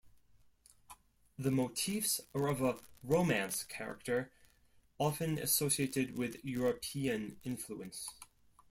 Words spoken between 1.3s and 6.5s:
The motifs are of a romance character, often associated with